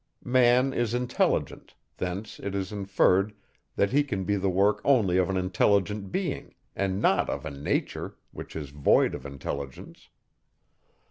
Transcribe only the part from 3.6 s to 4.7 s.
that he can be the